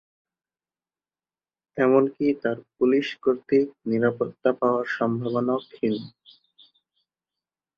এমনকি 1.77 2.25
তার 2.43 2.57
পুলিশ 2.75 3.07
কর্তৃক 3.23 3.67
নিরাপত্তা 3.85 4.49
পাওয়ার 4.59 4.85
সম্ভাবনাও 4.97 5.59
ক্ষীণ। 5.67 5.95